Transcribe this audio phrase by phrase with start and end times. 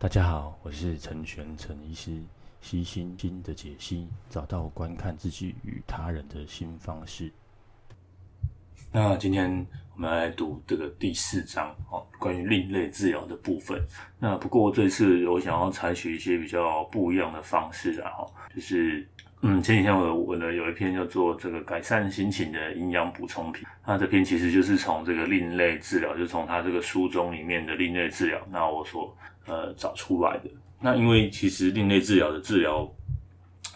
[0.00, 2.22] 大家好，我是陈玄陈医师，
[2.60, 7.32] 悉心经的解析，找到观看自己与他人的新方式。
[8.92, 9.66] 那今天
[9.96, 13.82] 我们来读这个第四章哦，关于另类治疗的部分。
[14.20, 18.24] 那不过这次我想要采取一些比较不一样的方式啊，
[18.54, 19.04] 就是。
[19.40, 29.16] 嗯，前几天我我呢有一篇叫做这个改善心情的营养补充品，那这篇其实就是从这个另类治疗，就从他这个书中里面的另类治疗，那我所
[29.48, 30.50] 呃找出来的。
[30.80, 32.88] 那因为其实另类治疗的治疗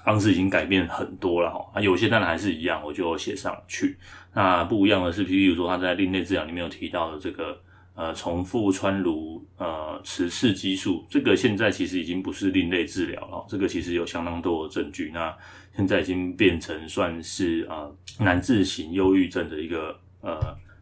[0.04, 3.98] 方式已经改变很多了哈，啊有些当然还是一样，我就写上去。
[4.32, 7.58] 那不一样的是，譬如说他在另类治疗里面有提到的这个。
[7.94, 15.10] 呃，重复穿颅呃磁刺激素，这个现在其实已经不是另类治疗了，这个其实有相当多的证据。
[15.12, 15.36] 那
[15.76, 20.40] 现在已经变成算是呃难治型忧郁症的一个呃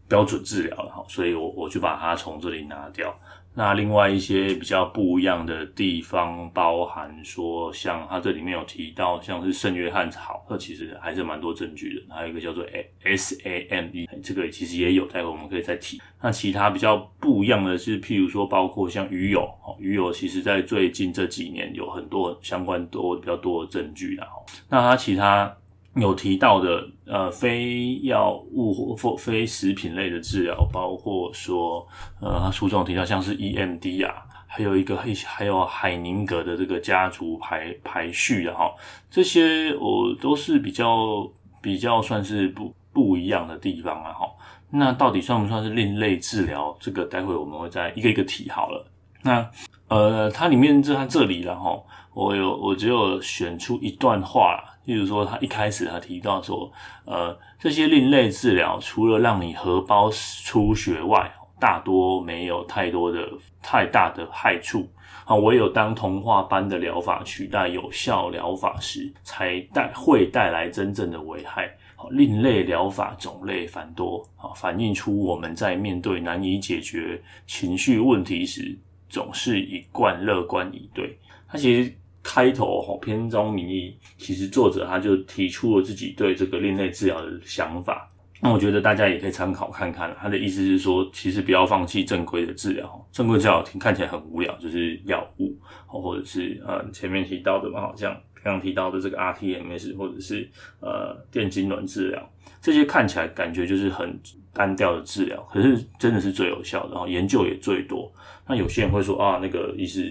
[0.08, 3.12] 标准治疗了哈，所以我我就把它从这里拿掉。
[3.60, 12.14] 那另外一些比较不一样的地方，包含说，像它这里面有提到，像是圣约翰草，这其实还是蛮多证据的。
[12.14, 12.64] 还有一个叫做
[13.04, 16.00] SAMe，这个其实也有，待会我们可以再提。
[16.22, 19.46] 那其他比较不一样的是，譬如说，包括像鱼油，
[19.78, 24.26] 鱼油其实在最近这几年有很多相关多比较多的证据啦。
[24.70, 25.54] 那它其他。
[25.96, 31.84] 有提到的，呃，非药物或非食品类的治疗，包括说，
[32.20, 38.72] 呃，他书中提到像是 EMD 啊，还有一个还有海宁格的这个家族排排序的哈，
[39.10, 41.28] 这些我都是比较
[41.60, 44.26] 比较算是不不一样的地方啊哈。
[44.70, 46.76] 那到底算不算是另类治疗？
[46.78, 48.86] 这个待会我们会再一个一个提好了。
[49.22, 49.50] 那
[49.88, 51.76] 呃，它里面这它这里了哈，
[52.14, 54.62] 我有我只有选出一段话。
[54.84, 56.72] 例如说，他一开始他提到说，
[57.04, 60.10] 呃，这些另类治疗除了让你荷包
[60.44, 63.28] 出血外，大多没有太多的
[63.62, 64.88] 太大的害处
[65.26, 65.36] 啊。
[65.36, 71.70] 唯有当童话般的疗法取代有效疗法时，才带会带来真正的危害。
[72.10, 78.76] 另类疗法种类繁多啊，反映出我们在面对难以解决情绪问题时，
[79.10, 81.18] 总是一贯乐观以对。
[81.46, 81.94] 他其实。
[82.22, 88.06] 开头哈，篇章名义，其实作者他就提出了自己对这个另类治疗的想法。
[88.42, 90.16] 那我觉得大家也可以参考看看。
[90.18, 93.08] 他的意思是说，其实不要放弃正规的治疗。
[93.12, 95.54] 正规治疗听看起来很无聊，就是药物，
[95.86, 100.48] 或者是呃前面提到的嘛，好像刚刚提到的这个 rTMS，或者是
[100.80, 102.30] 呃电痙攣治疗，
[102.62, 104.18] 这些看起来感觉就是很
[104.54, 108.10] 单调的治疗，可是真的是最有效的，然后研究也最多。
[108.46, 110.10] 那有些人会说啊，那个意思。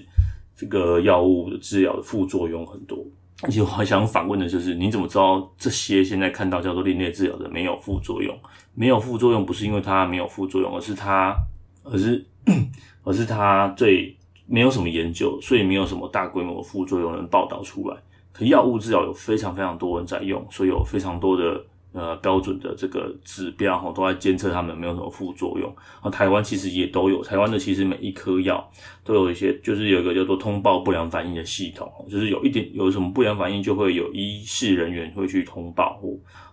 [0.59, 3.01] 这个药物的治疗的副作用很多，
[3.43, 8.37] 而且我还想反问的就是，你怎么知道这些现在看到叫做另类治疗的没有副作用？
[8.73, 11.33] 没有副作用不是因为它没有副作用，而是它，
[11.85, 12.25] 而是，
[13.03, 14.13] 而是它最
[14.45, 17.95] 没有什么研究，所以没有什么大规模的副作用能报道出来。
[18.33, 21.63] 可药物治疗有非常非常多人在用，所以有非常多的。
[21.91, 25.75] 呃，标准的这个指标哈，都在监测它们没有什么副作用。
[26.01, 28.71] 啊，台湾其实也都有，台湾的其实每一颗药
[29.03, 35.99] 都有一些，就是有一个叫做通报不良反应的系统，就是有一点有什么不良反应，就会有医事人员会去通报。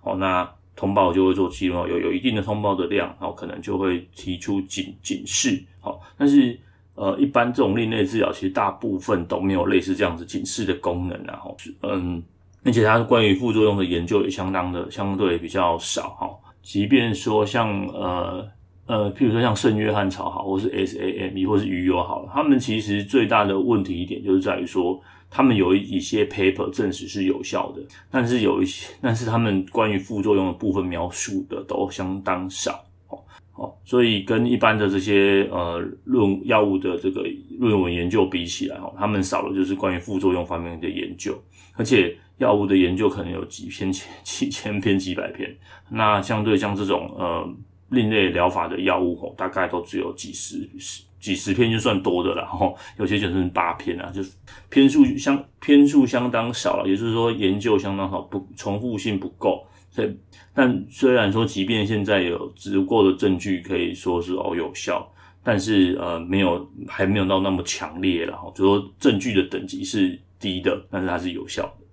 [0.01, 5.63] 哦，那通报就会做记录，有有一定的通报的量，然后可能就会提出警警示。
[5.81, 6.59] 好，但是
[6.95, 12.23] 呃，一般这种另类治疗，其实大部分都没有类似这样子警示的功能，然后嗯。
[12.66, 16.28] 而且它关于副作用的研究也相当的相对比较少哈，
[16.62, 18.44] 即便说像呃
[18.87, 25.00] 呃，譬如说像圣约翰草好，或是 SAMe 或是鱼油好，他们其实最大的问题一点就是在于说，
[25.31, 33.19] 他们有一些 paper 证实是有效的，但是有一些，但是他们关于副作用的部分描述的都相当少哦
[33.55, 37.25] 哦，所以跟一般的这些呃论药物的这个
[37.60, 41.41] 论文研究比起来哦，他们少了就是关于副作用方面的研究，
[41.76, 42.16] 而且。
[42.39, 43.91] 药物的研究可能有几篇、
[44.23, 45.57] 几千篇、几百篇，
[45.89, 47.49] 那相对像这种呃
[47.89, 54.33] 另类疗法的药物吼，大概都只有几十、十几十篇就算多的了，然后有些就是八篇啊，就是
[54.69, 59.67] 篇数相篇数相当少了，也就是说研究相当好，不重复性不够。
[59.89, 60.15] 所以，
[60.53, 65.11] 但虽然说，即便现在有足够的证据可以说是哦有效，
[65.43, 71.86] 但是呃没有还没有到那么强烈了哈，就说证据的等级是低的，但是它是有效的。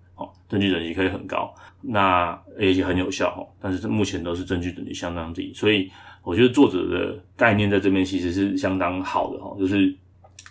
[0.54, 1.52] 证据等级可以很高，
[1.82, 5.90] 那也很有效，但是目前都是证据等级相当低，所以
[6.22, 9.92] 我觉得作者的概念在这边其实是相当好的哈，就是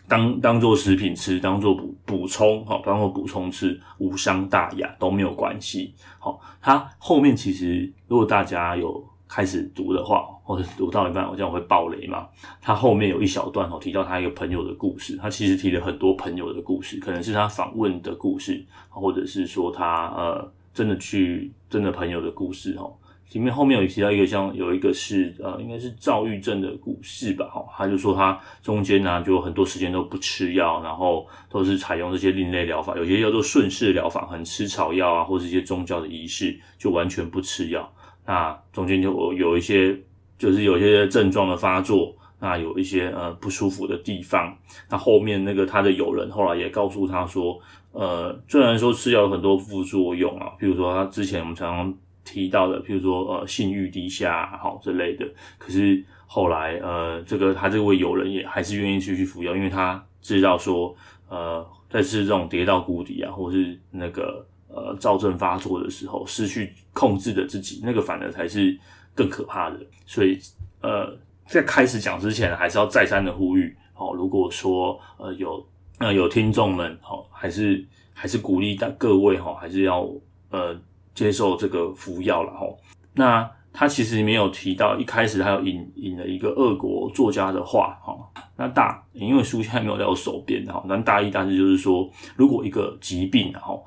[0.08, 5.94] 当当做食品吃，当做补补充哈，当做补充吃，无伤大雅都没有关系。
[6.18, 12.28] 好，它后面其实如果大家有开始读的话，我读到一半，我这样会爆雷嘛。
[12.60, 15.16] 他后面有一小段哦，提到他一个朋友的故事。
[15.16, 22.92] 他其实提了很多朋友的故事，可能是他访问的故事，或者是说他呃真的去真的朋友的故事哦。
[23.32, 37.90] 里面后面有提到一个像有一个是呃应该是躁郁症的故事吧，哈，他就说他中间呢、就很多时间都不吃药，然后都是采用这些另类疗法，有些叫做顺势疗法，很吃草药啊，或是一些宗教的仪式，就完全不吃药。
[38.26, 39.98] 那中间就有一些
[40.42, 44.52] 就是有些症状的发作，那有一些呃不舒服的地方。
[44.90, 47.60] 那后面那个他的友人后来也告诉他说，
[47.92, 51.94] 呃，虽然说吃药有很多副作用啊，比如说他之前我们常常。
[52.24, 55.26] 提到的，譬如说呃性欲低下好之类的，
[55.58, 60.94] 可是后来呃这个他这位友人也还是愿意继续服药，因为他知道说
[61.28, 68.78] 呃在吃这种跌到谷底啊，或是那个呃躁症发作的时候失去控制的自己，那个反而才是
[69.14, 69.78] 更可怕的。
[70.06, 70.38] 所以
[70.80, 71.16] 呃
[71.46, 75.66] 在开始讲之前，还是要再三的呼吁，好，如果说呃有
[75.98, 80.08] 呃有听众们好，还是还是鼓励大各位哈，还是要
[80.50, 80.78] 呃。
[81.14, 82.78] 接受这个服药了吼，
[83.12, 88.16] 那他其实没有提到一开始他有引引了一个俄国作家的话哈，
[88.56, 93.84] 那大因为书现在没有在我手边哈，但大意大致就是说，如果一个疾病然后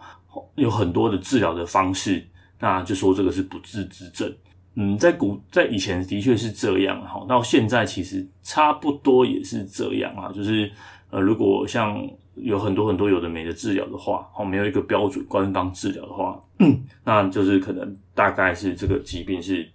[0.53, 2.23] 有很多的治疗的方式，
[2.59, 4.31] 那就说这个是不治之症。
[4.75, 10.71] 嗯，在古在以前的确是这样哈，到现在其实差不多也是这样啊，就是
[11.09, 12.07] 呃，如果像。
[12.37, 16.37] 有很多很多有的没的治疗的话，哦，没有一个标准官方治疗的话，
[17.05, 19.65] 那就是可能大概是这个疾病是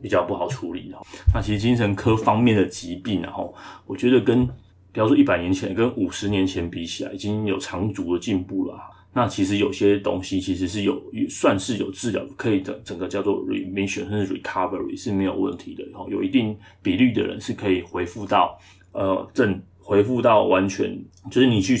[0.00, 0.96] 比较不好处理的。
[1.34, 3.52] 那其实精神科方面的疾病，然后
[3.86, 4.46] 我觉得跟，
[4.92, 8.76] 比方说一百年前跟五十年前比起来，已经有长足的进步了。
[8.76, 8.82] 啊
[9.16, 15.82] 那其实有些东西其实是有算是有治疗可以整，整个叫做 remission 甚至 recovery 是没有问题的。
[15.94, 18.56] 哦，有一定比率的人是可以回复到
[18.92, 19.60] 呃正。
[19.88, 21.78] 回复到完全，就是你去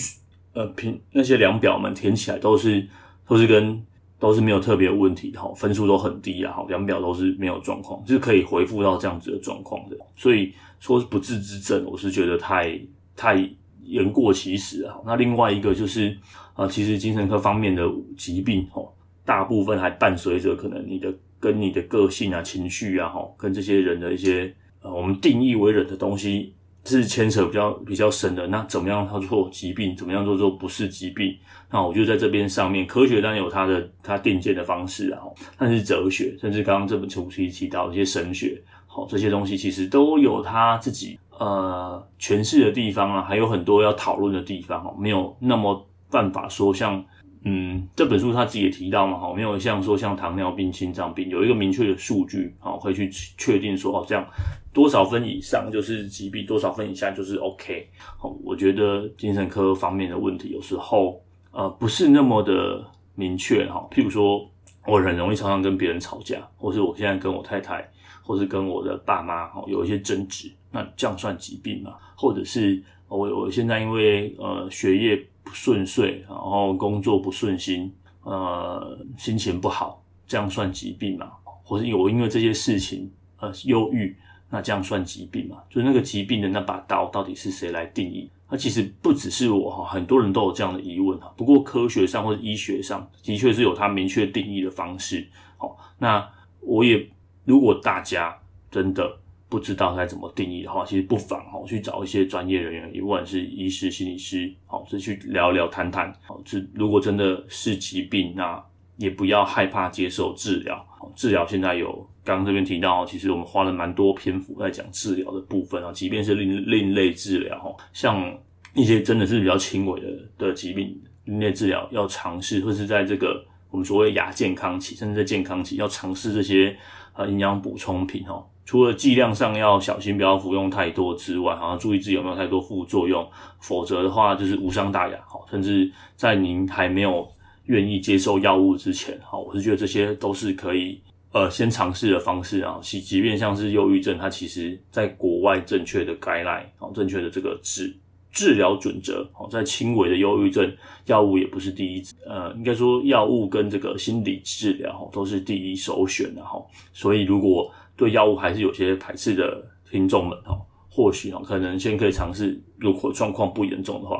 [0.52, 2.86] 呃凭那些量表们填起来都是
[3.26, 3.84] 都是跟
[4.16, 9.96] 都是没有特别问题的哈，分数都很低啊，哈，量表都是没有状况，就是可以回复到这样子的状况的。
[10.14, 12.80] 所以说是不治之症，我是觉得太
[13.16, 13.50] 太
[13.82, 14.94] 言过其实啊。
[15.04, 16.16] 那另外一个就是
[16.56, 18.82] 啊，其实精神科方面的疾病哈，
[19.24, 26.52] 大部分还伴随着可能你的跟你的个性啊、情绪啊，哈，跟这些人的一些呃我们定义为人的东西。
[26.88, 29.96] 是牵扯比较比较深的，那怎么样叫做疾病？
[29.96, 31.36] 怎么样做做不是疾病？
[31.68, 35.18] 那我就在这边上面，科学当然有它的它定见的方式啊，
[35.58, 47.04] 但是哲学，甚至刚刚这本书提提到一些神学，好，这些东西其实都有它自己呃诠释的地方啊，还有很多要讨论的地方哦，没有那么办法说像。
[47.48, 53.08] 嗯，这本书他自己也提到嘛，哈，没有像说像糖尿病、心脏病有一个明确的数据，好，可以去
[53.38, 54.26] 确定说，哦，这样
[54.72, 57.88] 多少分以上就是疾病，多少分以下就是 OK。
[58.18, 61.22] 好，我觉得精神科方面的问题有时候
[61.52, 64.44] 呃不是那么的明确，哈，譬如说
[64.84, 67.88] 我很容易常常跟别人吵架，或是我现在跟我太太，
[68.24, 71.94] 或是跟我的爸妈，哈，有一些争执，那这样算疾病吗？
[72.16, 75.24] 或者是我我现在因为呃学业。
[75.46, 77.94] 不顺遂，然后工作不顺心，
[78.24, 81.30] 呃，心情不好，这样算疾病吗？
[81.62, 83.08] 或是有因为这些事情
[83.38, 84.16] 呃忧郁，
[84.50, 85.58] 那这样算疾病吗？
[85.70, 88.28] 就是那个疾病的那把刀到底是谁来定义？
[88.50, 91.32] 那其实不只是我哈，很多人都有这样的疑问哈。
[91.36, 95.26] 不过科学上或者医学上的确是有它明确定义的方式。
[95.56, 96.28] 好，那
[96.60, 97.08] 我也
[97.44, 98.36] 如果大家
[98.70, 99.18] 真的。
[99.48, 106.12] 不知道该怎么定义的话，其实不妨哈去找一些专业人员，不管是医师、心理师，好，是去聊聊、谈谈。
[106.26, 108.60] 好，这如果真的是疾病，那
[108.96, 110.84] 也不要害怕接受治疗。
[111.14, 111.92] 治疗现在有
[112.24, 115.92] 刚刚这边提到，其实我们花了蛮多篇幅在讲治疗的部分啊。
[115.92, 118.36] 即便是另另类治疗，哈，像
[118.74, 126.76] 一些真的是比较轻微的的疾病，另类治疗要尝试，或是在这个我们所谓亚健康期，甚至在健康期要尝试这些
[127.14, 128.44] 呃营养补充品，哦。
[128.66, 133.24] 除了剂量上要小心，不要服用太多之外，好像注意自己有没有太多副作用，
[133.60, 135.16] 否则的话就是无伤大雅。
[135.26, 137.26] 好，甚至在您还没有
[137.66, 142.80] 愿意接受药物之前，好，我是觉得这些都是可以呃先尝试的方式啊。
[142.82, 147.96] 即即便像是忧郁症，它其实在国外正确的改赖好，正确的这个治
[148.32, 150.70] 治疗准则，好，在轻微的忧郁症，
[151.06, 156.60] 药物也不是第一，呃，应该说药物跟这个心理治疗都是第一首选的哈。
[156.92, 160.56] 所以如果对药物还是有些排斥的听众们哈，
[160.88, 164.18] 或许哈可能先可以尝试，如果状况不严重的话，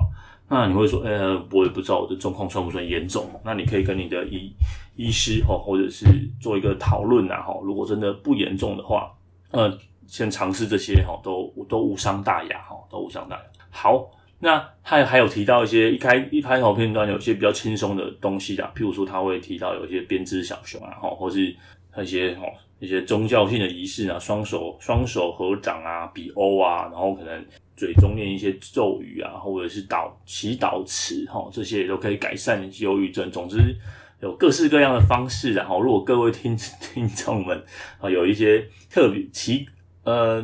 [0.48, 4.52] 那你会说，呃，我也不知道我的状况算不算严重，那你可以跟你的医
[4.94, 6.06] 医师哈，或者是
[6.40, 9.12] 做一个讨论呐哈，如果真的不严重的话，
[9.50, 13.42] 呃，先尝试这些哈，都都无伤大雅哈，都无伤大雅。
[13.70, 21.54] 好，那他还有提到一些一开一开头片段有些比较轻松的东西啊，譬如说他会提到有一些编织小熊啊，哈，或是
[21.98, 22.42] 一些哈
[22.78, 27.44] 一些宗教性的仪式啊，双手双手合掌啊，比 O 啊，然后可能
[27.76, 33.30] 嘴中念一些咒语啊，或者是祷祈祷词哈，这些也都可以改善忧郁症。
[33.30, 33.76] 总之。
[34.20, 37.62] 有各式各样的方式，然后如果各位听听众们
[38.00, 39.66] 啊有一些特别奇
[40.04, 40.42] 呃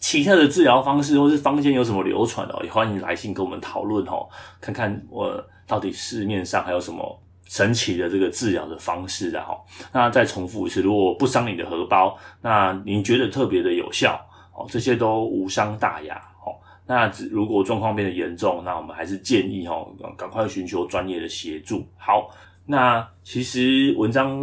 [0.00, 4.28] 奇特的治疗方式，或是坊间有什么流传的，也欢迎来信跟我们讨论哦，
[4.60, 14.20] 看看我到底市面上还有什么神奇的这个治疗的方式，然后那再重复一次，如果不伤你的荷包，那你觉得特别的有效
[14.54, 16.54] 哦，这些都无伤大雅哦。
[16.86, 19.88] 那如果状况变得严重，那我们还是建议哦，
[20.18, 21.86] 赶快寻求专业的协助。
[21.96, 22.30] 好。
[22.68, 24.42] 那其实文章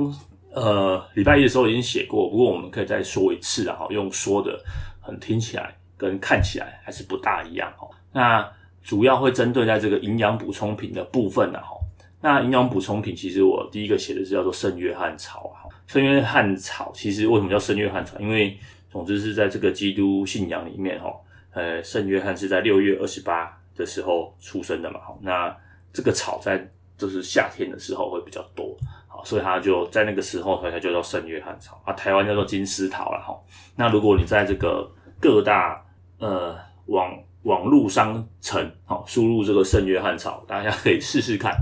[0.54, 4.58] 呃礼拜一的时候已经写过，不过我们可以再说一次啊，用说的
[5.02, 7.90] 很听起来跟看起来还是不大一样哦。
[8.14, 8.50] 那
[8.82, 11.76] 主要会针对在这个营养补充品的部分呢，哈。
[12.24, 18.18] 那营养补充品其实我第一个写的是叫做圣约翰草啊，圣约翰草其实为什么叫圣约翰草？
[18.18, 18.58] 因为
[18.90, 21.14] 总之是在这个基督信仰里面哈，
[21.52, 25.14] 呃，圣约翰是在六月二十八的时候出生的嘛，哈。
[25.22, 25.54] 那
[25.92, 26.66] 这个草在
[26.98, 28.74] 就是夏天的时候会比较多，
[29.06, 31.92] 好，所以它就在那个时候，它就叫圣约翰草啊。
[31.92, 33.38] 台湾叫做金丝桃了哈。
[33.76, 34.90] 那如果你在这个
[35.20, 35.84] 各大
[36.20, 37.12] 呃网
[37.42, 41.54] 网络商城好输入这个圣约翰草，大家可以试试看，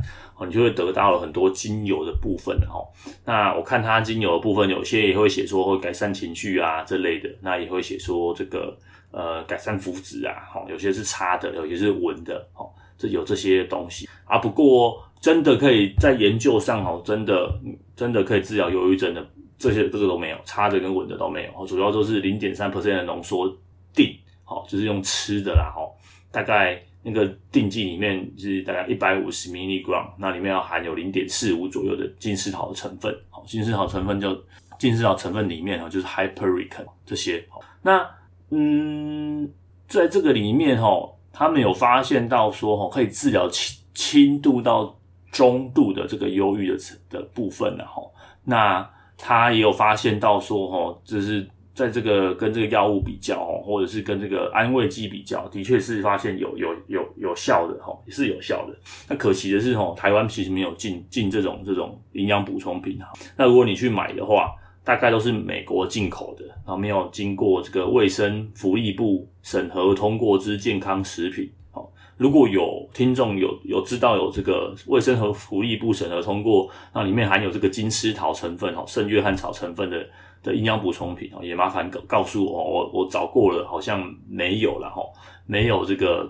[0.45, 2.83] 你就会得到了很多精油的部分哈。
[3.25, 8.77] 那我看它精油的部分，有些也会写说会改善情绪啊这类的，那也会写说这个
[9.11, 12.65] 呃改善肤质啊，哦，有些是擦的，有些是闻的，哈，
[12.97, 14.37] 这有这些东西啊。
[14.37, 17.53] 不过真的可以在研究上哦，真的
[17.95, 19.25] 真的可以治疗忧郁症的
[19.57, 23.47] 这些这个都没有，擦的跟闻的都没有，主要都是零点三 percent 的浓缩
[23.93, 24.11] 定，
[24.43, 25.81] 好，就是用吃的啦，哈，
[26.31, 34.39] 大概那个定剂里面是大概一百五十 milligram，那里面要含有零点四五左右的金丝桃的成分，好，金丝桃成分就
[34.77, 38.07] 金丝桃成分里面就是 hypericum 这些，好，那
[38.49, 39.49] 嗯，
[39.87, 40.89] 在这个里面哈，
[41.31, 44.95] 他们有发现到说哈，可以治疗轻轻度到
[45.31, 46.77] 中度的这个忧郁的
[47.09, 48.03] 的部分了哈，
[48.43, 51.47] 那他也有发现到说哈，就是
[51.81, 58.75] 在这个跟这个药物比较哦，或者是跟这个安慰剂比较，的确是发现有有有有效的哈，也是有效的。
[59.09, 63.11] 那可惜的是哈，台湾其实没有进进这种这种营养补充品哈。
[63.35, 64.51] 那如果你去买的话，
[64.83, 71.51] 大概都是美国进口的，然后没有经过这个卫生福利部审核通过之健康食品。
[72.17, 80.07] 如果有听众有有知道有这个卫生和福利部审核通过，那里面含有这个金丝桃成分哦，圣约翰草成分的
[80.43, 85.01] 的营养补充品哦，也麻烦告告诉我，我我找过了，好像没有了哈，
[85.45, 86.29] 没有这个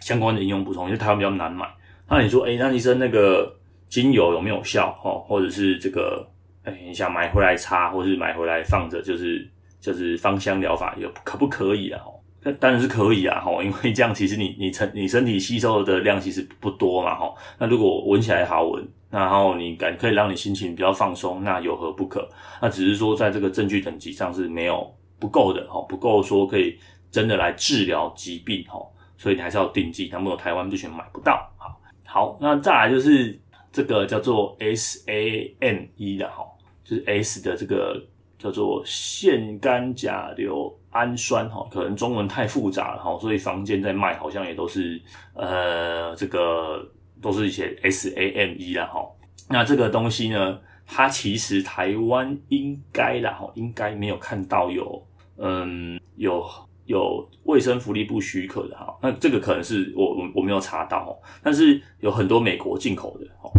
[0.00, 1.68] 相关的营养补充，因为台湾比较难买。
[2.08, 3.54] 那你说，诶、欸、那医生那个
[3.88, 5.24] 精油有没有效哦？
[5.26, 6.26] 或者是这个，
[6.64, 9.48] 哎、你想买回来擦，或是买回来放着，就是
[9.80, 12.02] 就是芳香疗法有可不可以啊？
[12.42, 17.36] 那当然是可以啊，吼，因为这样其实你你成你身体吸收的量其实不多嘛，吼。
[17.58, 22.28] 那如果闻起来好闻，然后你感可以让你心情比较放松，那有何不可？
[22.60, 26.76] 那只是说在这个证据等级上是没有不够的，吼，不够说可以
[27.10, 28.92] 真的来治疗疾病，吼。
[29.18, 38.04] 所以你还是要定剂，那么台湾目前买不到，好，好，那再来就是这个叫做 S A N E 的，吼，就是 S 的这个
[38.42, 40.76] 叫做腺苷甲硫。
[40.94, 45.00] 氨酸哈，可能中文太复杂了哈，所以坊间在卖好像也都是
[45.32, 46.86] 呃，这个
[47.22, 49.00] 都是一些 SAMe 啦哈。
[49.48, 55.02] 那这个东西呢，它其实台湾应该啦哈，应该没有看到有
[55.38, 56.44] 嗯有
[56.84, 58.94] 有卫生福利部许可的哈。
[59.00, 63.50] 那这个可能是我我我没有查到，但是有很多美国进口的哈。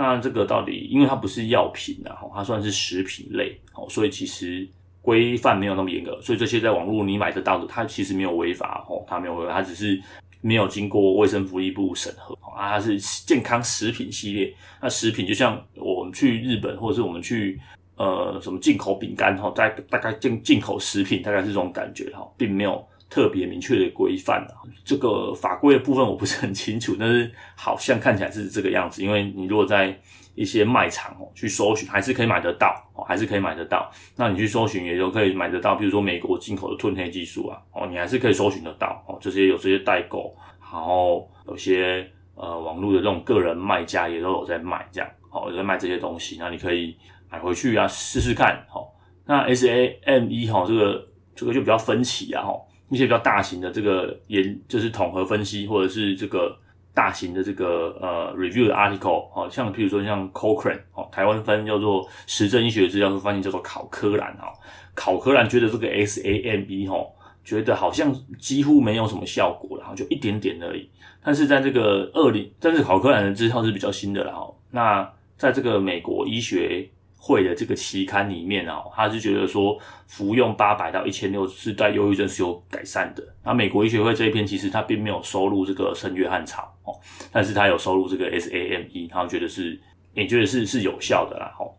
[0.00, 4.66] 那这个到底，因为它不是药品啊，它算是食品类，所以其实。
[5.02, 9.98] 规范没有那么严格，所以这些在网络你买得到的，它其实没有违法哦，它没有违法，它只是
[10.42, 14.54] 没有经过卫生福利部审核啊，它是健康食品系列。
[14.78, 17.58] 那食品就像我们去日本，或者是我们去
[17.96, 24.64] 呃什么进口饼干哈，大大概进进口食品大概是这种感觉哈，并没有特别明确的规范啊。
[24.84, 29.94] 这个法规的部分我不是很清楚，但是好像看起来是这个样子，因为你如果在
[30.34, 33.90] 一些卖场哦，去搜寻还是可以买得到哦，还是可以买得到。
[34.16, 39.18] 那你去搜寻也都可以买得到，比如说美国进口的褪黑激素啊，哦，你还是可以搜寻得到哦。
[39.20, 46.36] 这些有这些代购，然后有些呃网络的这种个人卖家也都有在卖这样，哦，有在卖这些东西。
[46.38, 46.96] 那你可以
[47.28, 48.88] 买回去啊试试看，好。
[49.26, 56.54] 那 SAMe 哈这个这个就比较分歧啊，吼，一些比较大型的这个研就是统合分析，或者是这个
[56.92, 64.52] 大型的这个呃 review article，哦，像譬如说像 Cochrane，哦，台湾翻叫做实证医学资料库翻译叫做考科兰，哈，
[64.94, 70.90] 考科兰觉得这个 SAMe，吼，觉得好像几乎没有什么效果，然后就一点点而已。
[71.22, 76.88] 但是在这个二零，但是考科兰的资料是比较新的了，哈，那在这个美国医学
[77.22, 83.22] 会的这个期刊里面啊，他是觉得说服用八百到一千六是对忧郁症是有改善的。
[83.44, 86.96] 那美国医学会这一篇其实他并没有收录这个圣约翰草哦，
[87.30, 89.78] 但是他有收录这个 SAMe，他觉得是
[90.14, 91.52] 也觉得是是有效的啦。
[91.58, 91.76] 吼，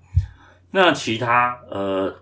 [0.70, 2.14] 那其他呃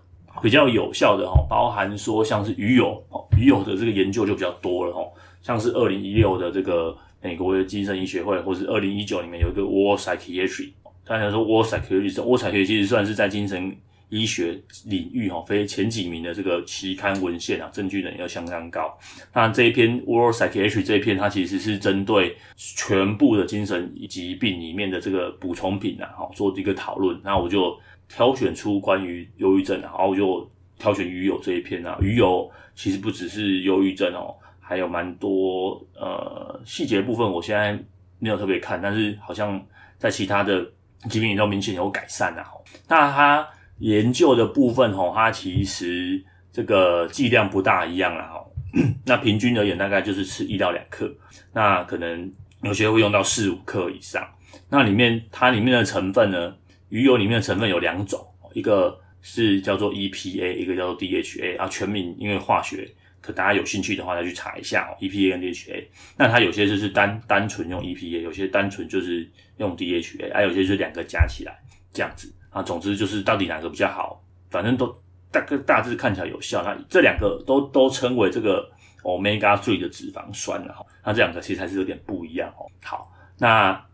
[0.42, 5.12] 比较有效的哈，包含说像是鱼油哦，鱼油的这个研究就比较多了哦，
[5.42, 10.72] 像是二零一六的这个美国的精神医学会，或是二零一九里面有一个 World Psychiatry。
[11.10, 13.76] 大家说 World Psychiatry，World Psychiatry 其实算是在精神
[14.10, 18.96] 医学领域哈，非前几名的这个期刊文献啊，证据能力要相当高。
[19.34, 27.20] 那这一篇 World Psychiatry 这一篇，它其实是针对全部的精神疾病里面的这个补充品啊，哈，做一个讨论。
[27.24, 27.76] 那我就
[28.08, 30.48] 挑选出关于忧郁症，然后我就
[30.78, 31.98] 挑选鱼油这一篇啊。
[32.00, 37.76] 鱼油其实不只是忧郁症哦，还有蛮多呃细节部分，我现在
[38.20, 39.60] 没有特别看，但是好像
[39.98, 40.70] 在其他的。
[41.08, 48.52] 疾病也都明显有改善了吼，那他研究的部分吼，它其实这个剂量不大一样了吼，
[49.06, 51.10] 那平均而言大概就是吃一到两克，
[51.52, 52.30] 那可能
[52.62, 54.28] 有些会用到四五克以上。
[54.68, 56.54] 那里面它里面的成分呢，
[56.90, 62.88] 鱼油里面的成分有两种，一个是叫做 EPA，一个叫做 DHA 啊，全名因为化学。
[63.20, 65.84] 可大家有兴趣的话，再去查一下哦，EPA 跟 DHA。
[66.16, 71.54] 那它有些就是单单纯用 EPA，有些单纯就是用 DHA，还有些就是两个加起来
[71.92, 72.62] 这样子啊。
[72.62, 74.86] 总之就是到底哪个比较好，反正都
[75.30, 76.62] 大个大致看起来有效。
[76.62, 78.66] 那这两个都都称为这个
[79.02, 80.86] Omega three 的脂肪酸了哈。
[81.04, 82.64] 那这两个其实还是有点不一样哦。
[82.82, 83.84] 好，那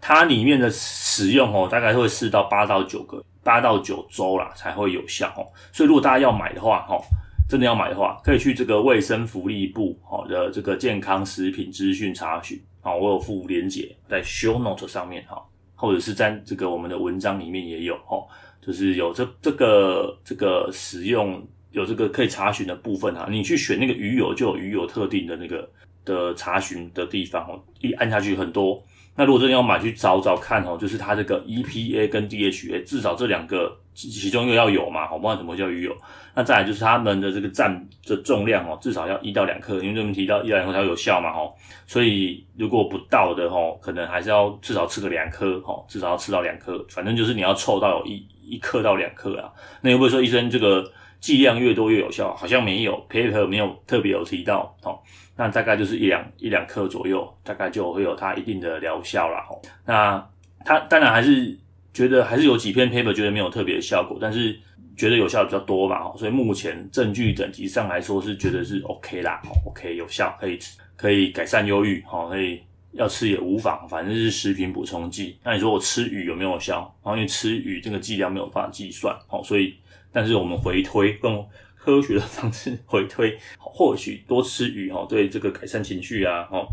[0.00, 5.46] 它里面的使用哦，大概会四到八到九个八到九周啦才会有效哦。
[5.72, 7.00] 所以如果大家要买的话，哈。
[7.48, 15.40] 真的要买的话，可以去这个卫生福利部好的这个健康食品资讯查询啊，我有附连结在 show note 上面哈，
[15.74, 18.24] 或者是在这个我们的文章里面也有哈，
[18.60, 25.70] 就是有这这个这个使用有这个可以查询的部分哈，你去选那个鱼油就有鱼油特定的那个
[26.04, 28.82] 的查询的地方哦，一按下去很多。
[29.16, 35.96] 那如果真的要买，去找找看哦，就是它这个 EPA 跟 DHA，至少这两个其中一个要有嘛，好，不然怎么叫鱼油？
[36.34, 41.50] 那再来就是它们的这个占的重量哦，至少要一到两克，因为这边提到一到两克才有效嘛，哦。
[41.86, 49.50] 所以如果不到的哦，可能还是要至少吃个两颗，哦，至少要吃到两颗，反正就是你要凑到有一一克到两克啊。
[49.80, 50.84] 那会不会说医生这个
[51.26, 52.32] 剂量越多越有效？
[52.36, 54.96] 好像没有，paper 没有特别有提到，哦。
[55.36, 59.44] 那大概就是一两一两克左右，大概就会有它一定的疗效啦。
[59.48, 60.24] 吼，那
[60.64, 61.58] 它当然还是
[61.92, 64.56] 觉得还是有几篇 paper 觉得没有特别的效果，但是
[64.96, 66.12] 觉得有效的比较多嘛。
[66.16, 70.56] 所以目前证据等级上来说是觉得是 OK 啦，OK 有效，可以
[70.96, 72.62] 可以改善忧郁，哈，可以
[72.92, 75.36] 要吃也无妨，反正是食品补充剂。
[75.42, 76.94] 那你说我吃鱼有没有效？
[77.02, 79.74] 然后因为吃鱼这个剂量没有办法计算，好，所以
[80.16, 81.44] 但是我们回推更。
[81.78, 86.66] 科学的方式回推， 或许多吃鱼哈，对这个改善情绪啊，哈，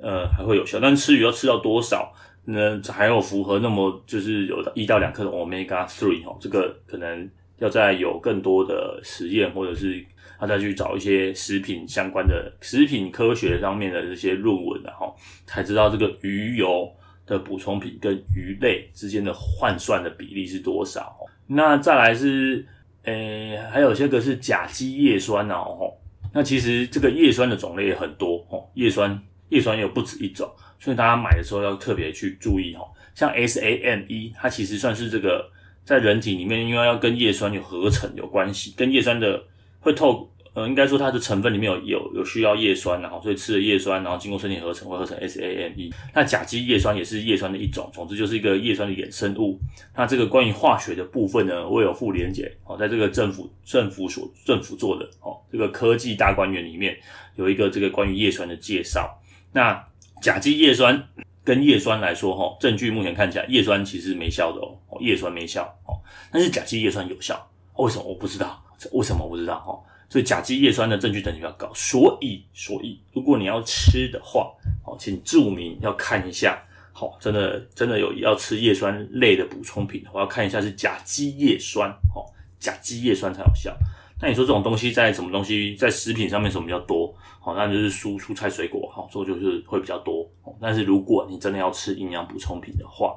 [0.00, 0.80] 呃，还会有效。
[0.80, 2.10] 但吃鱼要吃到多少
[2.46, 2.80] 那？
[2.90, 10.02] 还有符合那么就是有一到两克的 omega three 哈，这个可能要再有更多的实验，或者是
[10.38, 16.90] 他再去找一些食品相关的食品科学上面的这些论文的哈，才知道这个鱼油
[17.26, 21.14] 的补充品跟鱼类之间的换算的比例是多少。
[21.46, 22.66] 那再来是。
[23.04, 25.92] 诶、还有些个是甲基叶酸哦，
[26.32, 32.86] 那其实这个叶酸的种类也很多哦，叶酸叶酸也有不止一种，所以大家买的时候要特别去注意哦。
[33.14, 35.50] 像 SAMe，它其实算是这个
[35.84, 39.42] 在人体里面，因为要跟叶酸有合成有关系，跟叶酸的
[39.80, 40.30] 会透。
[40.54, 45.92] 呃，应该说它的成分里面有有有需要叶酸，然后所以吃了叶酸，然后经过身体合成会合成 SAMe。
[46.14, 49.58] 那甲基叶酸也是叶酸的一种，总之就是一个叶酸的衍生物。
[49.96, 56.96] 那这个关于化学的部分呢，我有附连结哦，在这个政府政府所政府做的哦，这个科技大观园里面
[57.34, 59.20] 有一个这个关于叶酸的介绍。
[59.52, 59.84] 那
[60.22, 61.08] 甲基叶酸
[61.42, 65.98] 跟叶酸来说，哈，证据目前看起来叶酸其实没效的哦，叶酸没效哦，
[66.30, 68.62] 但是甲基叶酸有效，为什么我不知道？
[68.92, 69.58] 为什么我不知道？
[69.58, 69.76] 哈。
[70.08, 74.52] 所以甲基叶酸的证据等级比较高，所以所以如果你要吃的话，
[74.84, 76.62] 好，请注明要看一下，
[76.92, 83.76] 好，真的真的有要吃叶酸类的补充品的话，要看一下是甲基叶酸，好，甲基叶酸才有效。
[84.22, 87.12] 那你说这种东西在什么东西在食品上面什么比较多？
[87.40, 90.26] 好，那就是蔬蔬菜水果，好，这就是会比较多。
[90.60, 93.16] 但是如果你真的要吃营养补充品的话，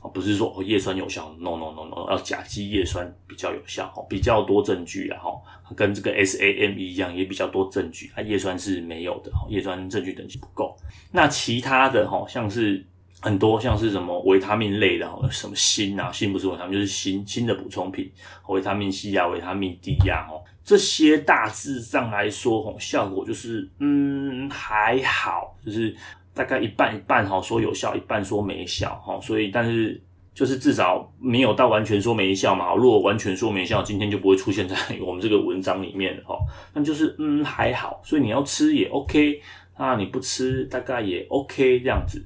[0.00, 5.32] 哦，不是说叶酸有效，no no no no，要甲基叶酸比较有效，比较多证据啊，哈，
[5.74, 10.76] 跟这个 SAM 一样，也比较多证据，它叶酸是没有的，叶酸证据等级不够。
[11.10, 12.84] 那其他的哈，像是。
[13.22, 18.10] 很多像是什么维他命类的，什么锌啊，锌不是维他命，就是锌锌的补充品，
[18.48, 25.94] 维他命 C 啊，维他命 D 呀，哦，这些大致上来说，哦，效果就是嗯还好，就是
[26.34, 30.00] 大概一半一半，哈，说有效，一半说没效，哈，所以但是
[30.32, 36.38] 就是至少没有到完全说没效嘛，如果完全说没效，今天就不会出现在我们这个文章里面了，哈，
[36.72, 39.40] 那就是嗯还好，所以你要吃也 OK，
[39.78, 42.24] 那你不吃大概也 OK 这样子。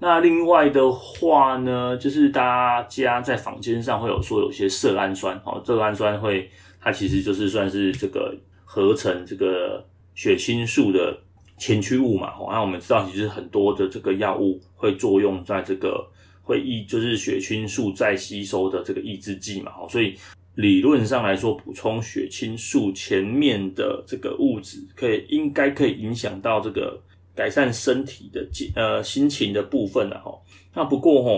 [0.00, 9.82] 那另外的话呢，就是大家在坊间上会有说有些色氨酸，哦，色氨酸会，它其实就是算是这个合成这个
[10.14, 11.16] 血清素的
[11.56, 16.06] 前驱物嘛，哦，那我们知道其实很多的这个药物会作用在这个
[16.42, 20.14] 会抑，就是血清素再吸收的这个抑制剂嘛，哦，所以
[20.54, 27.00] 理论上来说，补充血清素前面的这个物质，可以应该可以影响到这个。
[27.36, 30.32] 改善身体的呃心情的部分呢，哈，
[30.72, 31.30] 那不过哈，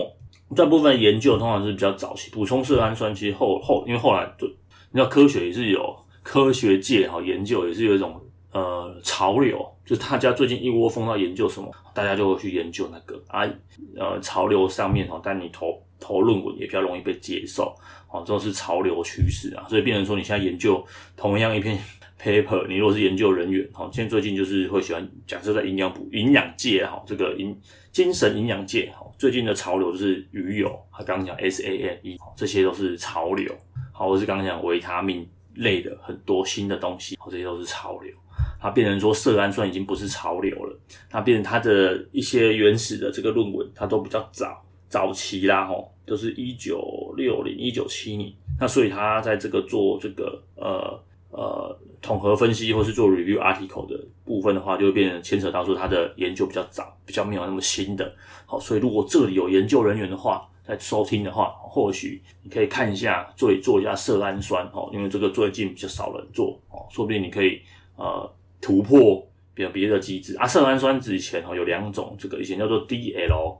[0.55, 8.15] 这部分研究通常是比较早期，补充色氨酸其实后后，因为后来就你知道科学也是有科学界哈研究也是有一种
[8.57, 13.47] 呃潮流，就是大家最近一窝蜂要研究什么，大家就会去研究那个啊
[13.95, 17.75] 呃潮流上面哈，但你投投论文也比较容易被接受，
[18.09, 20.83] 哦，这是潮流趋势啊，所以变成说你现在研究
[21.15, 21.77] 同样一篇。
[22.19, 27.55] paper，你如果是研究人员，哈，现在最近就是会喜欢假设在营养补营养界，哈，这个营
[27.91, 33.53] 精神营养界，哈，最近的潮流就是鱼油，他刚刚讲 SAMe，这些都是潮流，
[33.93, 38.11] 好，或是刚刚讲维他命类的很多新的东西，好，这些都是潮流，
[38.59, 50.99] 它变成说色氨酸已经不是潮流了，它变成它的一些原始的这个论文，它都比较早早期啦，吼，都是一九六零一九七零，那所以它在这个做这个呃。
[51.29, 58.11] 呃，统合分析或是做 review article 的部分的话，就会变成牵扯到说它的研究比较早，比较没有那么新的。
[58.45, 67.61] 好，所以如果这里有研究人员的话，在收听的话，或许你可以看一下，做做一下色氨酸哦，因为这个最近比较少人做哦，说不定你可以
[67.97, 68.27] 呃
[68.61, 70.47] 突破别别的机制啊。
[70.47, 73.57] 色氨酸之前哦有两种，这个以前叫做 DL，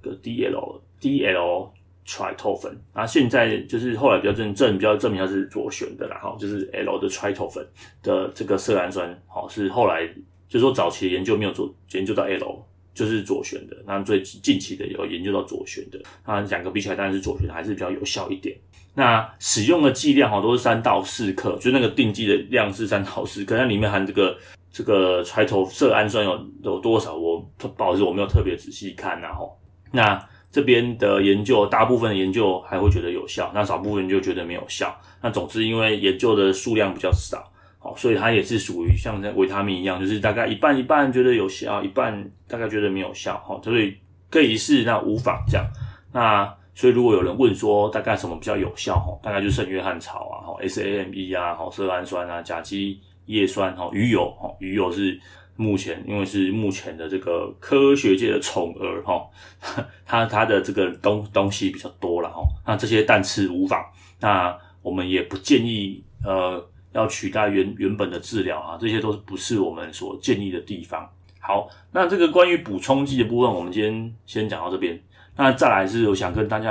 [0.00, 1.68] 个 DL DL。
[2.06, 7.64] tryptophan，然后现在就是后来比较证证比较证明它是左旋的啦，哈，就是 L 的 tryptophan
[8.02, 10.04] 的这个色氨酸，好是后来
[10.48, 18.56] 就是说早期的研究没有做研究到 L 就是左旋的，那最近期的有研究到左旋的，那两个比起来当然是左旋的还是比较有效一点。
[18.94, 24.36] 那使用的剂量哈都是三到四克，就那个定剂的量是三到四克，那里面含这个
[24.72, 27.14] 这个揣头色氨酸有有多少？
[27.14, 29.58] 我不好意思我没有特别仔细看然后
[29.92, 30.20] 那。
[30.52, 34.92] 这边的研究，大部分的研究还会觉得有效，那少部分就觉得没有效。
[35.22, 37.48] 那总之，因为研究的数量比较少，
[37.78, 43.96] 好，所以它也是属于像维他命一样，就是大概一半一半觉得有效，一半大概觉得没有效，好，所以
[44.28, 45.64] 可以试，那无妨这样。
[46.12, 55.20] 那所以如果有人问说大概什么比较有效，哈，大概就是圣约翰草啊，哈，SAMe 啊，哈，色氨酸啊，甲基叶酸，哈，鱼油，哈，鱼油是。
[55.56, 59.28] 目前，因为是目前的这个科学界的宠儿哈，
[60.06, 63.78] 它它的这个东东西比较多了哈，那这些但吃无妨，
[64.20, 71.06] 那我们也不建议呃要取代原原本的治疗啊，这些都是不是我们所建议的地方。
[71.40, 74.98] 好，那这个关于补充剂的部分，我们今天先讲到这边。
[75.42, 76.70] 那再来是我想跟大家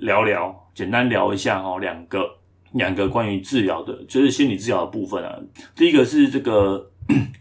[0.00, 2.26] 聊聊，简单聊一下哈，两个
[2.72, 5.38] 两个关于治疗的，就是心理治疗的部分啊。
[5.74, 6.90] 第一个是这个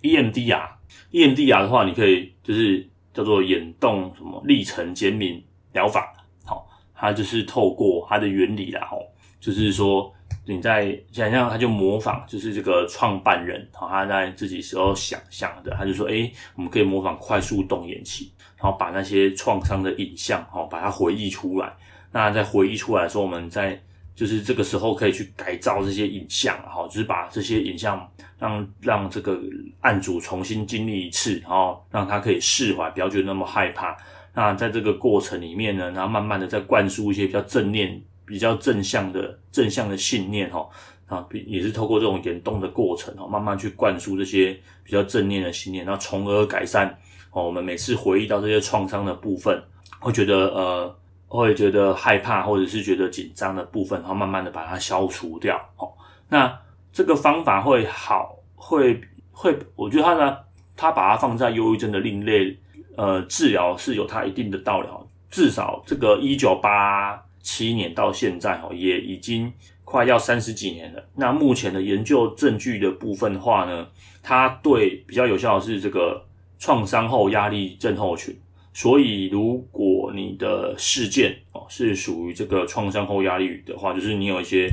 [0.02, 0.68] EMDR。
[1.14, 6.12] EMDR 的话，你可以就是叫做眼动什么历程减敏疗法，
[6.44, 8.98] 好，它就是透过它的原理啦，吼，
[9.40, 10.14] 就是说
[10.46, 21.74] 你在想象，它就模仿，就是这个创办人，好，他在自己时候想象的，他就说，诶，我们可以模仿快速动眼期，然后把那些创伤的影像，好，把它回忆出来，
[22.12, 23.80] 那在回忆出来的时候，我们在
[24.16, 29.40] 就是这个时候可以去改造这些影像，好，就是把这些影像让让这个
[29.82, 33.98] 案主重新经历一次，然后让他可以释怀，不要觉得那么害怕。
[34.34, 40.68] 那在这个过程里面呢，然后慢慢的再灌输一些比较正念、比较正向的正向的信念，哈，
[41.08, 46.98] 啊，也是透过这种眼动的过程，哈，慢慢去灌输这些比较正念的信念，然后从而改善，
[47.36, 49.62] 哦，我们每次回忆到这些创伤的部分，
[50.00, 50.96] 会觉得呃。
[51.28, 55.60] 会觉得害怕或者是觉得紧张的部分，然后慢慢的把它消除掉。
[55.76, 55.98] 好，
[56.30, 56.60] 那
[56.94, 60.38] 这个方法会好，会会，我觉得他呢，
[60.78, 62.58] 他把它放在忧郁症的另类
[62.96, 64.88] 呃治疗是有它一定的道理。
[65.30, 69.52] 至少这个一九八七年到现在哈，也已经
[69.84, 71.04] 快要三十几年了。
[71.16, 73.86] 那目前的研究证据的部分的话呢，
[74.24, 76.24] 它对比较有效的是这个
[76.66, 78.36] 创伤后压力症候群。
[78.74, 84.68] 所以，如果你的事件哦是属于这个创伤后压力的话，就是你有一些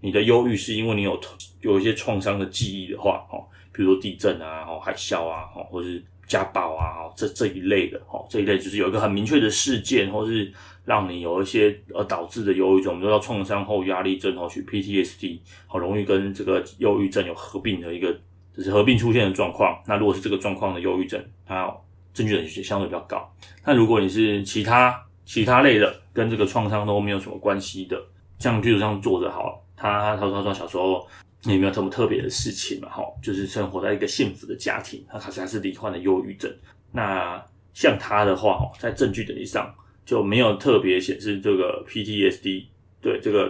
[0.00, 1.20] 你的忧郁是因为你有
[1.60, 6.04] 有一些创伤的记忆的话，哦，比如说地震啊，哦，海啸啊，哦，或是。
[6.28, 10.52] 家暴啊，这这一类的，哈，这一类就是有一个很明确的事件，或是
[10.84, 18.12] 让你有一些而导致的忧郁症，我们都叫创伤后压力症候群 （PTSD），好容易跟这个忧郁症有合并的一个，
[18.56, 19.80] 就是合并出现的状况。
[19.86, 21.72] 那如果是这个状况的忧郁症，它
[22.14, 23.30] 证据也相对比较高。
[23.64, 28.00] 那如果你是其他其他类的，跟这个创伤都没有什么关系的，
[28.38, 31.06] 像譬如像作者好，他他说他说小时候。
[31.42, 36.52] 也没有什么特别的事情嘛，哈，就是生活在一个幸福的家庭，他可是还是罹患了忧郁症。
[36.90, 37.40] 那
[37.72, 39.72] 像他的话，哈，在证据等级上
[40.04, 42.64] 就没有特别显示这个 PTSD
[43.00, 43.48] 对这个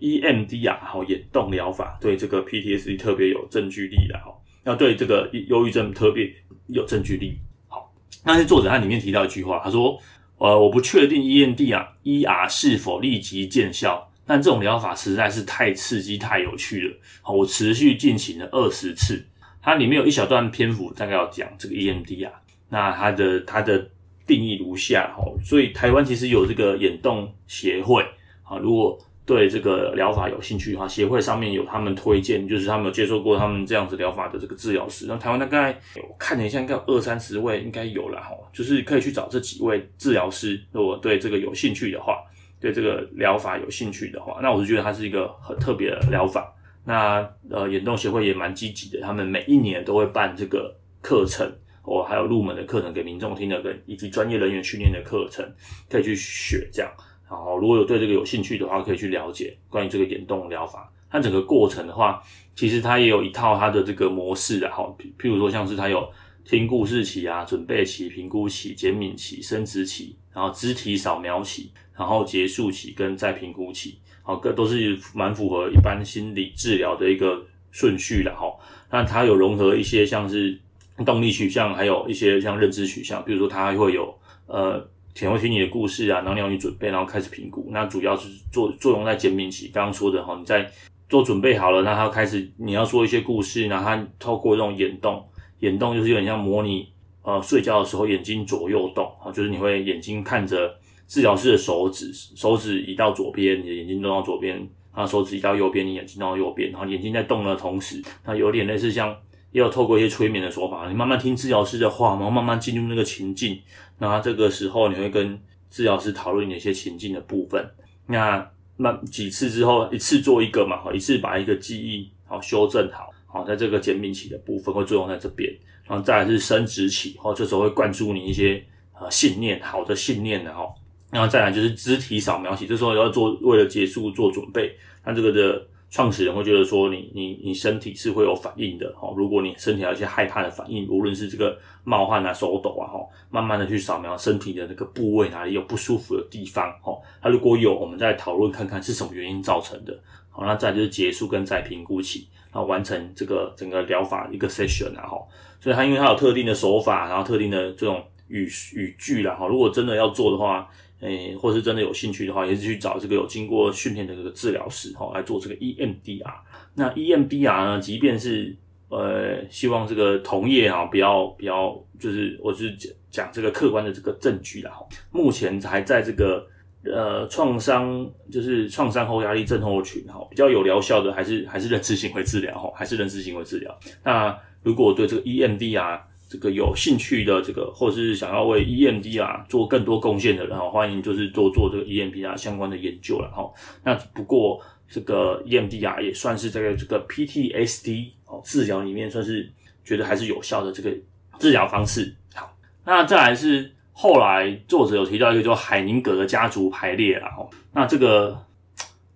[0.00, 4.32] EMDR 哈眼动疗法对这个 PTSD 特别有证据力的哈，
[4.64, 6.32] 要对这个忧郁症特别
[6.68, 7.38] 有证据力。
[7.68, 7.92] 好，
[8.24, 9.98] 那些作者他里面提到一句话，他说，
[10.38, 14.08] 呃，我不确定 EMDR ER 是否立即见效。
[14.24, 16.96] 但这种疗法实在是太刺激、太有趣了。
[17.22, 19.26] 好，我持续进行了二十次。
[19.60, 22.32] 它里面有一小段篇幅，大概要讲这个 E M D 啊。
[22.68, 23.90] 那它的它的
[24.24, 25.24] 定义如下哈。
[25.44, 28.04] 所以台湾其实有这个眼动协会
[28.44, 28.56] 啊。
[28.58, 35.06] 如果对这个疗法有兴趣的话，协会上面有他们推荐，就是他们有接受过他们这样子疗法的这个治疗师。
[35.08, 38.30] 那台湾大概我看了一下，应该有二三十位，应该有了哈。
[38.52, 42.18] 就是可以去找这几位治疗师，如果对这个有兴趣的话。
[42.60, 46.54] 对这个疗法有兴趣的话，那我是觉得它是一个很特别的疗法。
[46.84, 51.44] 那呃，眼动协会也蛮积极的，他们每一年都会办这个课程，
[51.82, 55.44] 哦，还有入门的课程给民众听的，跟以及专业人员训练的课程，
[55.90, 56.88] 可以去学这样。
[57.32, 60.92] 然后如果有对这个有兴趣的话，可以去了解关于这个眼动疗法。
[61.10, 62.22] 它整个过程的话，
[62.54, 66.06] 其实它也有一套它的这个模式的，哈，譬譬如说像是它有
[66.44, 71.72] 听故事期啊、准备期、评估期、减敏期、伸直期，然后肢体扫描期。
[71.94, 78.50] 然后结束期跟再评估期，好，各都是蛮符合一般心理治疗的一个顺序的哈。
[78.90, 80.58] 那它有融合一些像是
[81.04, 84.12] 动力取向，还有一些像认知取向，比如说它会有
[84.46, 87.68] 呃，潜会听你的故事啊，然后你要你准备，然后开始评估。
[87.70, 90.70] 那主要是作作用在减敏期，刚刚说的哈，你在
[91.08, 95.24] 做准备好了，那他开始你要说一些故事，然后它透过这种眼动，
[95.60, 96.88] 眼动就是有点像模拟
[97.22, 100.74] 呃睡觉的时候眼睛左右动啊，就是你会眼睛看着。
[101.08, 104.56] 治疗师的手指，手指移到左边，你的眼睛动到左边；
[104.94, 106.70] 然后手指移到右边，你眼睛动到右边。
[106.70, 109.14] 然后眼睛在动的同时，那有点类似像，
[109.52, 113.60] 也有透过一些催眠的手法，你慢慢听治疗师的话，然后慢慢进入那个情境。
[113.98, 115.38] 那这个时候，你会跟
[115.70, 117.64] 治疗师讨论你一些情境的部分。
[118.06, 125.52] 那那几次之后，一次做一个嘛，一次把一个记忆好修正好，好在这个减敏期的部分会作用在这边，
[125.84, 128.64] 然后再来是生殖期，哦，这时候会灌输你一些
[128.98, 130.66] 呃信念，好的信念的哈。
[131.10, 149.94] 然后再来就是肢体扫描期，这时候要做为了结束做准备，那这个的创始人会觉得说你你你身体是会有反应的哈，如果你身体有一些害怕的反应，无论是这个冒汗啊、手抖啊哈，慢慢的去扫描身体的那个部位哪里有不舒服的地方哈，它如果有，我们再讨论看看是什么原因造成的，
[150.30, 155.22] 好，那再就是结束跟再评估期，然后完成这个整个疗法一个 session 啊哈，
[155.60, 160.66] 所以它因为它有特定的手法，然后特定的这种语语句啦哈，如果真的要做的话。
[161.02, 166.34] 诶，或是真的有兴趣的话，也是去找这个有经过训练的这个治疗师哈，来做这个 EMDR。
[166.74, 168.56] 那 EMDR 呢，即便是
[168.88, 174.86] 呃，希望这个同业啊，不要不要，就是我是讲讲这个客观的这个证据啦哈。
[175.10, 176.46] 目前还在这个
[176.84, 183.76] 呃创伤，就是创伤后压力症候群哈，比较有疗效的还是还是认知行为治疗哈，还是认知行为治疗。
[184.04, 186.00] 那如果对这个 EMDR，
[186.32, 193.52] 这个有兴趣的这个，或是想要为 EMDR 做更多贡献的人哈，欢迎就是多做这个 EMDR 相关的研究了哈。
[193.84, 199.46] 那不过这个 EMDR 也算是在这个 PTSD 哦治疗里面算是
[199.84, 200.90] 觉得还是有效的这个
[201.38, 202.16] 治疗方式。
[202.34, 207.46] 好，那再来是后来作者有提到一个叫海宁格的家族排列了哈。
[207.74, 208.42] 那这个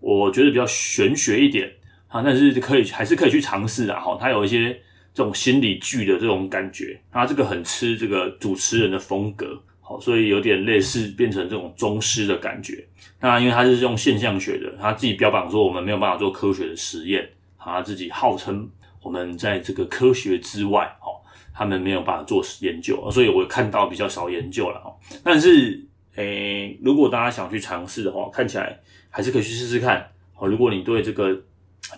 [0.01, 1.73] 我觉得比较玄学一点
[2.09, 4.19] 啊，但是可以还是可以去尝试的哈。
[4.21, 4.79] 它有一些。
[5.17, 12.87] 这种心理剧的这种感觉，他这个很吃这个主持人的风格，好，所以有点类似变成这种宗师的感觉。
[13.19, 17.27] 那因为他是用现象学的，他自己标榜说我们没有办法做科学的实验，
[17.59, 18.69] 他，自己号称
[19.03, 21.17] 我们在这个科学之外，哦，
[21.55, 24.93] 他们没有办法做研究，所以我看到比较少研究了，哦。
[25.25, 25.83] 但是，
[26.17, 30.07] 诶，如果大家想去尝试的话，看起来还是可以去试试看。
[30.35, 31.35] 哦，如果你对这个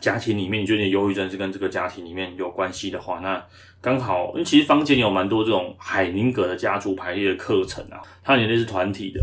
[0.01, 3.45] 家庭里面，你觉得忧郁症是跟这个家庭里面有关系的话，那
[3.81, 9.21] 刚好，因为其实坊间有蛮多这种海宁格的家族排列的课程啊，它也类似团体的。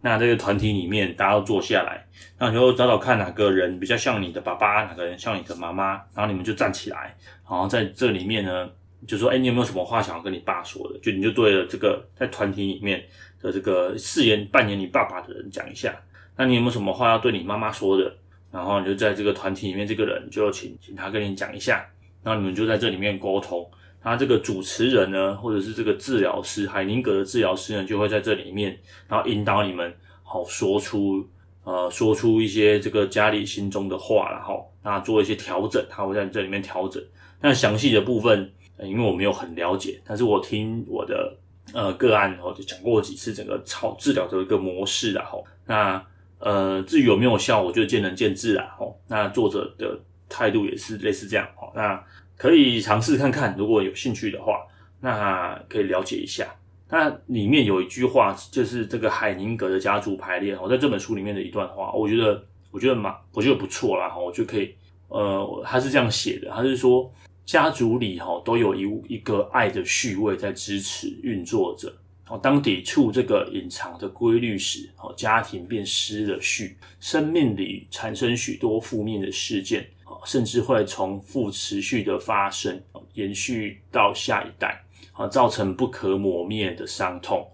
[0.00, 2.06] 那这个团体里面，大家都坐下来，
[2.38, 7.16] 那你就找找看哪个人比较像你的爸爸，哪个人像你的妈妈，然后你们就站起来，
[7.48, 8.70] 然后在这里面呢，
[9.06, 10.98] 就说，哎，你有没有什么话想要跟你爸说的？
[11.00, 13.04] 就你就对着这个在团体里面
[13.42, 15.92] 的这个饰演扮演你爸爸的人讲一下。
[16.36, 18.16] 那你有没有什么话要对你妈妈说的？
[18.50, 21.86] 然后你就在这个团体里面，这个人就请请他跟你讲一下，
[22.22, 23.68] 然后你们就在这里面沟通。
[24.02, 31.28] 那这个主持人呢，或者是这个治疗师，海宁格的治疗师呢，就会在这里面，然后引导你们，好说出
[31.64, 37.02] 呃，说出一些这个家里心中的话，然后那做一些调整，他会在这里面调整。
[37.40, 41.36] 那详细的部分，因为我没有很了解，但是我听我的
[41.74, 46.02] 呃个案，我就讲过几次整个超治疗的一个模式，然后那
[46.38, 48.74] 呃，至于有没有效，我觉得见仁见智啦。
[48.78, 49.98] 吼，那作者的
[50.28, 52.02] 态度也是类似这样，哦，那。
[52.38, 54.64] 可以尝试看看，如果有兴趣的话，
[55.00, 56.46] 那可以了解一下。
[56.88, 64.72] 那里面有一句话，就是这个海宁格的家族排列，我在这本书里面的一段话，我觉得我觉得蛮我觉得不错啦，哈，我就可以，
[65.08, 67.12] 呃，他是这样写的，他是说
[67.44, 71.92] 家族里哈都有一一个爱的序位在支持运作着，
[72.28, 79.86] 哦，当抵触这个隐藏的规律时，哦，家庭便失了序，生命里产生许多负面的事件。
[80.24, 82.82] 甚至会重复持续的发生，
[83.14, 87.46] 延续到下一代，啊，造成不可磨灭的伤痛。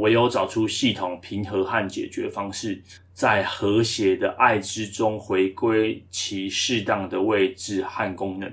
[0.00, 2.80] 唯有找出系统平和和解决方式，
[3.14, 8.52] 在和谐的爱之中回归其适当的位置和功能，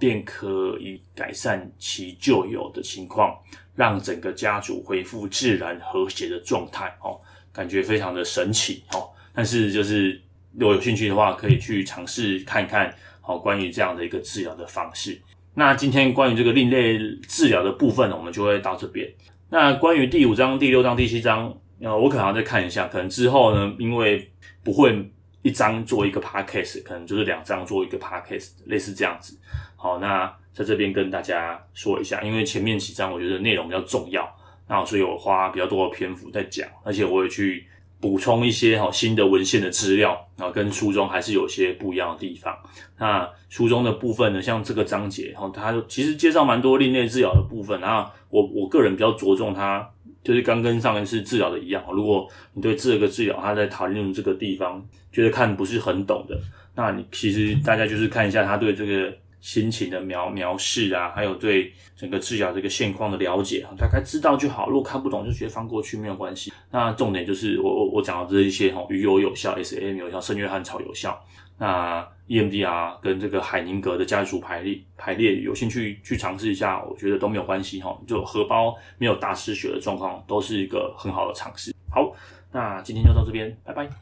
[0.00, 3.36] 便可以改善其旧有的情况，
[3.74, 6.96] 让整个家族恢复自然和谐的状态。
[7.02, 7.20] 哦，
[7.52, 8.84] 感觉非常的神奇。
[8.92, 10.20] 哦，但是就是。
[10.54, 15.18] 如果有兴趣的话，可以去尝试看看，好，关于这样的一个治疗的方式。
[15.54, 19.10] 那今天关于这个另类治疗的部分呢，我们就会到这边。
[19.48, 24.30] 那关于第五章、第六章、第七章，呃，我可能要再看一下，可能之后呢，因为
[24.62, 29.38] 不会一章做一个 podcast，可能就是两章做一个 podcast，类似这样子。
[29.74, 34.28] 好，那在这边跟大家说一下，因为前面几章我觉得内容比较重要，
[34.68, 37.66] 那所以我花比较多的篇幅在讲，而且我也去。
[38.02, 42.52] 补充一些哈新的文献的资料啊，跟书中还是有些不一样的地方。
[42.98, 47.80] 那书中的部分呢，像这个章节哈，它其实介绍蛮多另类治疗的部分。
[47.80, 49.88] 然后我我个人比较着重它，
[50.24, 51.80] 就是刚跟上一次治疗的一样。
[51.92, 56.36] 如果你对这个治疗，他在讨论这个地方觉得看不是很懂的，
[56.74, 59.16] 那你其实大家就是看一下他对这个。
[59.42, 64.70] 心情的描描述啊，还有对整个治疗这个现况的了解，大概知道就好。
[64.70, 66.52] 如果看不懂，就直接翻过去没有关系。
[66.70, 71.20] 那重点就是我我我讲到这一些哈，鱼油有效，SAM 有效，圣约翰草有效。
[71.58, 77.96] 那 EMDR 跟这个海宁格的家族排列排列，有兴趣去尝试一下，我觉得都没有关系哈。
[78.06, 81.74] 就荷包没有大失血的状况，都是一个很好的尝试。
[81.90, 82.14] 好，
[82.52, 84.01] 那今天就到这边，拜拜。